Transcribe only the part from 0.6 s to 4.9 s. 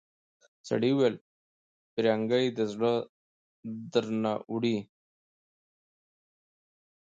سړي وويل پرنګۍ زړه درنه وړی.